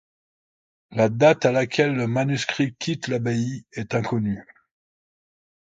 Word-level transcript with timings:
La 0.89 1.09
date 1.09 1.45
à 1.45 1.51
laquelle 1.51 1.93
le 1.93 2.07
manuscrit 2.07 2.73
quitte 2.79 3.07
l'abbaye 3.07 3.65
est 3.73 3.93
inconnue. 3.93 4.47